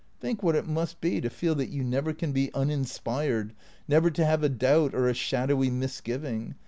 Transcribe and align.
Think 0.19 0.41
what 0.41 0.55
it 0.55 0.65
must 0.67 0.99
be 0.99 1.21
to 1.21 1.29
feel 1.29 1.53
that 1.53 1.69
you 1.69 1.83
never 1.83 2.11
can 2.11 2.31
be 2.31 2.51
uninspired, 2.55 3.53
never 3.87 4.09
to 4.09 4.25
have 4.25 4.41
a 4.41 4.49
doubt 4.49 4.95
or 4.95 5.07
a 5.07 5.13
shadowy 5.13 5.69
misgiving. 5.69 6.55